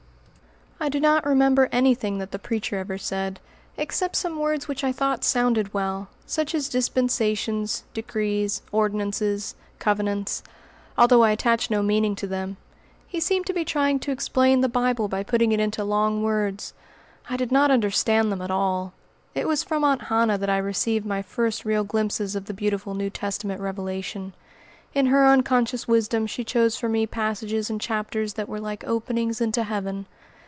I 0.83 0.89
do 0.89 0.99
not 0.99 1.27
remember 1.27 1.69
anything 1.71 2.17
that 2.17 2.31
the 2.31 2.39
preacher 2.39 2.77
ever 2.79 2.97
said, 2.97 3.39
except 3.77 4.15
some 4.15 4.39
words 4.39 4.67
which 4.67 4.83
I 4.83 4.91
thought 4.91 5.23
sounded 5.23 5.75
well, 5.75 6.07
such 6.25 6.55
as 6.55 6.69
"dispensations," 6.69 7.83
"decrees," 7.93 8.63
"ordinances," 8.71 9.53
"covenants," 9.77 10.41
although 10.97 11.21
I 11.21 11.29
attached 11.33 11.69
no 11.69 11.83
meaning 11.83 12.15
to 12.15 12.25
them. 12.25 12.57
He 13.05 13.19
seemed 13.19 13.45
to 13.45 13.53
be 13.53 13.63
trying 13.63 13.99
to 13.99 14.11
explain 14.11 14.61
the 14.61 14.67
Bible 14.67 15.07
by 15.07 15.21
putting 15.21 15.51
it 15.51 15.59
into 15.59 15.83
long 15.83 16.23
words. 16.23 16.73
I 17.29 17.37
did 17.37 17.51
not 17.51 17.69
understand 17.69 18.31
them 18.31 18.41
at 18.41 18.49
all. 18.49 18.93
It 19.35 19.47
was 19.47 19.61
from 19.63 19.83
Aunt 19.83 20.05
Hannah 20.05 20.39
that 20.39 20.49
I 20.49 20.57
received 20.57 21.05
my 21.05 21.21
first 21.21 21.63
real 21.63 21.83
glimpses 21.83 22.35
of 22.35 22.45
the 22.45 22.55
beautiful 22.55 22.95
New 22.95 23.11
Testament 23.11 23.61
revelation. 23.61 24.33
In 24.95 25.05
her 25.05 25.27
unconscious 25.27 25.87
wisdom 25.87 26.25
she 26.25 26.43
chose 26.43 26.75
for 26.75 26.89
me 26.89 27.05
passages 27.05 27.69
and 27.69 27.79
chapters 27.79 28.33
that 28.33 28.49
were 28.49 28.59
like 28.59 28.83
openings 28.85 29.39
into 29.39 29.63
heaven. 29.65 30.07